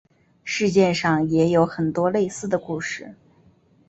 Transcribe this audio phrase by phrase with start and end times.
[0.43, 3.13] 世界上也有很多类似的故事。